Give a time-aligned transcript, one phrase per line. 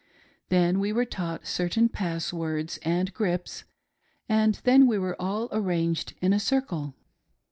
[0.49, 3.65] Then we were taught certain pass words and grips;
[4.27, 6.95] and then we were all arranged in a circle.